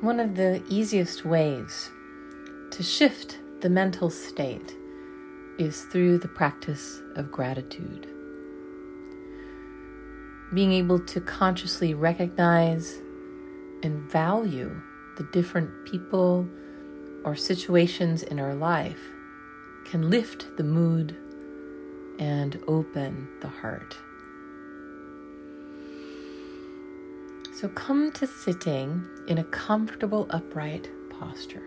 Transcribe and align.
One 0.00 0.18
of 0.18 0.34
the 0.34 0.62
easiest 0.66 1.26
ways 1.26 1.90
to 2.70 2.82
shift 2.82 3.38
the 3.60 3.68
mental 3.68 4.08
state 4.08 4.74
is 5.58 5.82
through 5.92 6.20
the 6.20 6.28
practice 6.28 7.02
of 7.16 7.30
gratitude. 7.30 8.08
Being 10.54 10.72
able 10.72 11.00
to 11.00 11.20
consciously 11.20 11.92
recognize 11.92 12.96
and 13.82 14.10
value 14.10 14.80
the 15.18 15.24
different 15.34 15.84
people 15.84 16.48
or 17.26 17.36
situations 17.36 18.22
in 18.22 18.40
our 18.40 18.54
life 18.54 19.02
can 19.84 20.08
lift 20.08 20.56
the 20.56 20.64
mood 20.64 21.14
and 22.18 22.58
open 22.66 23.28
the 23.42 23.48
heart. 23.48 23.98
So 27.60 27.68
come 27.68 28.10
to 28.12 28.26
sitting 28.26 29.06
in 29.28 29.36
a 29.36 29.44
comfortable 29.44 30.26
upright 30.30 30.88
posture, 31.10 31.62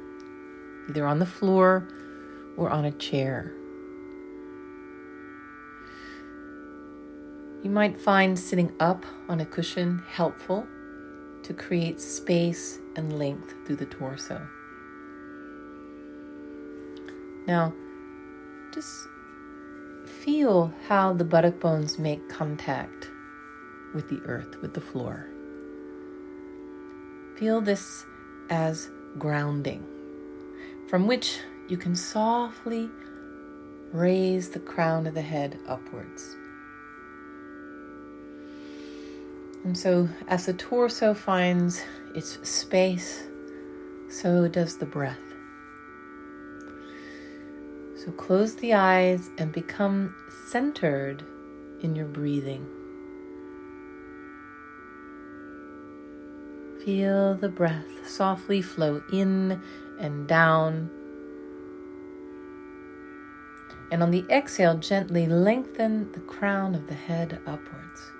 either 0.90 1.06
on 1.06 1.20
the 1.20 1.26
floor 1.28 1.88
or 2.58 2.72
on 2.72 2.86
a 2.86 2.92
chair. 2.94 3.54
You 7.62 7.70
might 7.70 8.02
find 8.02 8.40
sitting 8.40 8.74
up 8.80 9.06
on 9.30 9.40
a 9.40 9.46
cushion 9.46 10.02
helpful 10.10 10.66
to 11.44 11.54
create 11.54 12.02
space 12.02 12.80
and 12.96 13.20
length 13.20 13.54
through 13.64 13.76
the 13.76 13.86
torso. 13.86 14.42
Now, 17.46 17.72
just 18.74 19.08
feel 20.08 20.74
how 20.88 21.14
the 21.14 21.24
buttock 21.24 21.60
bones 21.60 22.00
make 22.00 22.28
contact 22.30 23.12
with 23.94 24.10
the 24.10 24.22
earth, 24.26 24.60
with 24.60 24.74
the 24.74 24.82
floor. 24.82 25.30
Feel 27.36 27.62
this 27.62 28.06
as 28.50 28.90
grounding, 29.18 29.86
from 30.88 31.08
which 31.08 31.40
you 31.68 31.78
can 31.78 31.96
softly 31.96 32.90
raise 33.92 34.50
the 34.50 34.60
crown 34.60 35.08
of 35.08 35.14
the 35.14 35.22
head 35.22 35.60
upwards. 35.68 36.36
And 39.64 39.78
so, 39.78 40.10
as 40.28 40.46
the 40.46 40.54
torso 40.54 41.14
finds 41.14 41.82
its 42.14 42.38
space, 42.48 43.24
so 44.10 44.48
does 44.48 44.78
the 44.78 44.86
breath. 44.86 45.22
So, 47.96 48.12
close 48.12 48.56
the 48.56 48.74
eyes 48.74 49.30
and 49.38 49.52
become 49.54 50.14
centered 50.50 51.24
in 51.82 51.96
your 51.96 52.08
breathing. 52.08 52.68
Feel 56.84 57.36
the 57.36 57.48
breath 57.48 57.86
softly 58.06 58.62
flow 58.62 59.02
in 59.12 59.62
and 60.00 60.28
down. 60.28 60.90
And 63.90 64.04
on 64.04 64.12
the 64.12 64.26
exhale, 64.30 64.78
gently 64.78 65.26
lengthen 65.26 66.12
the 66.12 66.20
crown 66.20 66.76
of 66.76 66.88
the 66.88 66.94
head 66.94 67.40
upwards. 67.46 68.12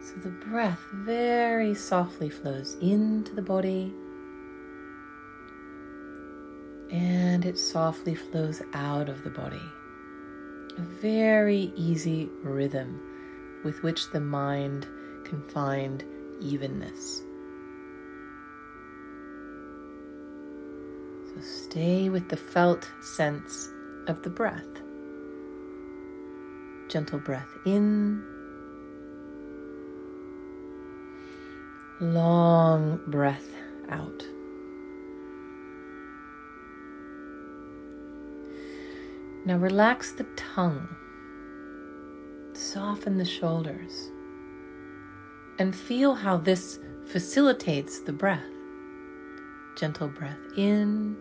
So 0.00 0.14
the 0.22 0.30
breath 0.30 0.80
very 0.92 1.74
softly 1.74 2.30
flows 2.30 2.76
into 2.80 3.34
the 3.34 3.42
body 3.42 3.92
and 6.92 7.44
it 7.44 7.58
softly 7.58 8.14
flows 8.14 8.62
out 8.72 9.08
of 9.08 9.24
the 9.24 9.30
body. 9.30 9.60
A 10.78 10.80
very 10.80 11.72
easy 11.74 12.30
rhythm 12.42 13.00
with 13.64 13.82
which 13.82 14.10
the 14.10 14.20
mind 14.20 14.86
can 15.28 15.42
find 15.48 16.04
evenness. 16.40 17.22
So 21.26 21.40
stay 21.42 22.08
with 22.08 22.28
the 22.28 22.36
felt 22.36 22.90
sense 23.02 23.70
of 24.06 24.22
the 24.22 24.30
breath. 24.30 24.66
Gentle 26.88 27.18
breath 27.18 27.50
in, 27.66 28.24
long 32.00 33.00
breath 33.08 33.54
out. 33.90 34.24
Now 39.44 39.58
relax 39.58 40.12
the 40.12 40.26
tongue, 40.36 40.88
soften 42.54 43.18
the 43.18 43.24
shoulders 43.24 44.10
and 45.58 45.74
feel 45.74 46.14
how 46.14 46.36
this 46.36 46.78
facilitates 47.06 48.00
the 48.00 48.12
breath. 48.12 48.44
Gentle 49.76 50.08
breath 50.08 50.38
in, 50.56 51.16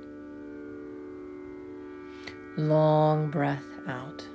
long 2.58 3.30
breath 3.30 3.66
out. 3.88 4.28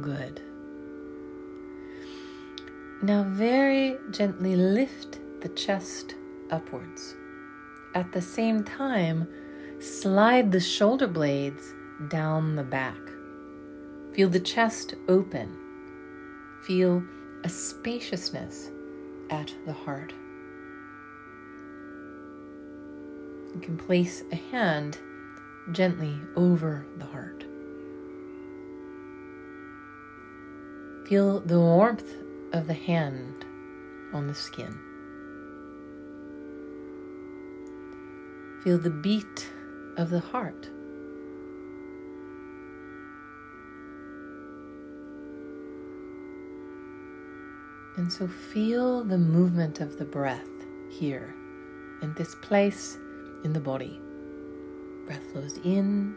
Good. 0.00 0.42
Now, 3.02 3.24
very 3.24 3.96
gently 4.10 4.56
lift 4.56 5.18
the 5.40 5.48
chest 5.50 6.14
upwards. 6.50 7.14
At 7.94 8.12
the 8.12 8.22
same 8.22 8.64
time, 8.64 9.28
slide 9.80 10.52
the 10.52 10.60
shoulder 10.60 11.06
blades 11.06 11.74
down 12.08 12.56
the 12.56 12.62
back. 12.62 12.98
Feel 14.12 14.28
the 14.28 14.40
chest 14.40 14.94
open 15.08 15.65
feel 16.66 17.02
a 17.44 17.48
spaciousness 17.48 18.70
at 19.30 19.54
the 19.66 19.72
heart. 19.72 20.12
You 23.54 23.60
can 23.60 23.76
place 23.78 24.24
a 24.32 24.36
hand 24.36 24.98
gently 25.70 26.20
over 26.34 26.84
the 26.96 27.04
heart. 27.04 27.44
Feel 31.08 31.40
the 31.40 31.60
warmth 31.60 32.16
of 32.52 32.66
the 32.66 32.74
hand 32.74 33.44
on 34.12 34.26
the 34.26 34.34
skin. 34.34 34.76
Feel 38.64 38.78
the 38.78 38.90
beat 38.90 39.48
of 39.96 40.10
the 40.10 40.18
heart. 40.18 40.68
And 47.96 48.12
so 48.12 48.28
feel 48.28 49.04
the 49.04 49.18
movement 49.18 49.80
of 49.80 49.98
the 49.98 50.04
breath 50.04 50.48
here 50.90 51.34
in 52.02 52.12
this 52.14 52.34
place 52.34 52.98
in 53.42 53.52
the 53.52 53.60
body. 53.60 54.00
Breath 55.06 55.22
flows 55.32 55.58
in 55.64 56.14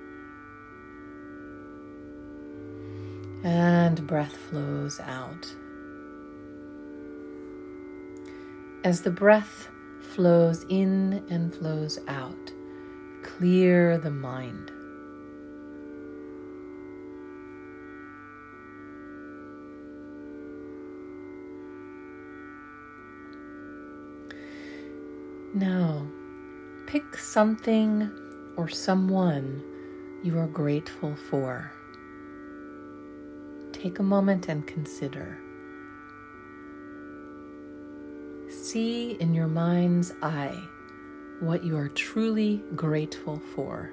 and 3.44 4.06
breath 4.06 4.36
flows 4.36 5.00
out. 5.00 5.56
As 8.84 9.02
the 9.02 9.12
breath 9.12 9.70
flows 10.02 10.66
in 10.70 11.26
and 11.30 11.54
flows 11.54 12.00
out, 12.08 12.52
clear 13.24 13.98
the 13.98 14.12
mind. 14.12 14.72
Now, 25.60 26.08
pick 26.88 27.18
something 27.18 28.10
or 28.56 28.70
someone 28.70 29.62
you 30.24 30.40
are 30.40 30.48
grateful 30.48 31.18
for. 31.30 31.74
Take 33.74 34.00
a 34.00 34.04
moment 34.04 34.48
and 34.48 34.66
consider. 34.66 35.38
See 38.50 39.18
in 39.20 39.34
your 39.34 39.50
mind's 39.50 40.14
eye 40.22 40.58
what 41.42 41.66
you 41.66 41.76
are 41.76 41.90
truly 41.90 42.64
grateful 42.78 43.42
for. 43.54 43.92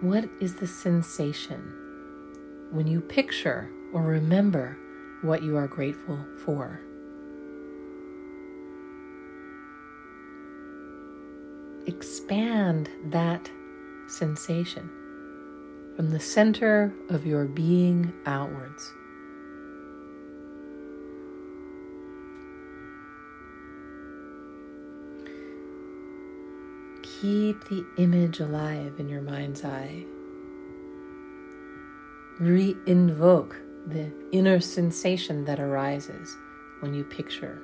What 0.00 0.24
is 0.40 0.54
the 0.54 0.66
sensation 0.66 1.70
when 2.72 2.86
you 2.86 3.02
picture 3.02 3.70
or 3.92 4.00
remember 4.04 4.78
what 5.24 5.42
you 5.42 5.56
are 5.56 5.66
grateful 5.66 6.18
for. 6.44 6.80
Expand 12.24 12.88
that 13.10 13.50
sensation 14.06 14.88
from 15.94 16.08
the 16.08 16.18
center 16.18 16.90
of 17.10 17.26
your 17.26 17.44
being 17.44 18.14
outwards. 18.24 18.94
Keep 27.20 27.68
the 27.68 27.84
image 27.98 28.40
alive 28.40 28.94
in 28.98 29.10
your 29.10 29.20
mind's 29.20 29.62
eye. 29.62 30.06
re 32.40 32.74
invoke 32.86 33.54
the 33.86 34.10
inner 34.32 34.60
sensation 34.60 35.44
that 35.44 35.60
arises 35.60 36.38
when 36.80 36.94
you 36.94 37.04
picture 37.04 37.60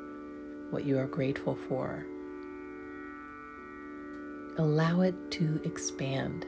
what 0.68 0.84
you 0.84 0.98
are 0.98 1.06
grateful 1.06 1.56
for. 1.66 2.04
Allow 4.58 5.02
it 5.02 5.14
to 5.32 5.60
expand. 5.64 6.44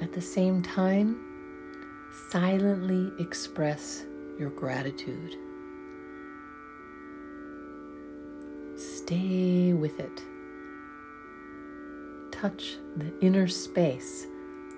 At 0.00 0.12
the 0.12 0.20
same 0.20 0.62
time, 0.62 1.18
silently 2.30 3.12
express 3.18 4.04
your 4.38 4.50
gratitude. 4.50 5.34
Stay 8.76 9.72
with 9.72 9.98
it. 10.00 10.22
Touch 12.30 12.76
the 12.96 13.12
inner 13.20 13.48
space 13.48 14.26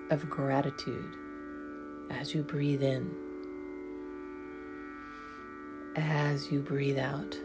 of 0.09 0.29
gratitude 0.29 1.15
as 2.09 2.33
you 2.33 2.41
breathe 2.41 2.81
in, 2.81 3.13
as 5.95 6.49
you 6.49 6.61
breathe 6.61 6.97
out. 6.97 7.37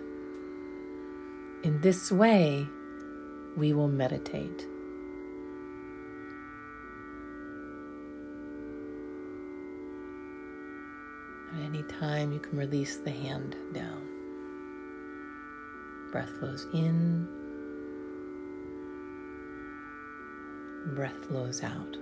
In 1.65 1.81
this 1.81 2.13
way, 2.13 2.69
we 3.57 3.73
will 3.73 3.89
meditate. 3.89 4.67
At 11.55 11.61
any 11.63 11.83
time, 11.85 12.33
you 12.33 12.39
can 12.39 12.59
release 12.59 12.99
the 12.99 13.11
hand 13.11 13.57
down. 13.73 14.07
Breath 16.13 16.37
flows 16.39 16.67
in, 16.75 17.27
breath 20.95 21.17
flows 21.29 21.63
out. 21.63 21.97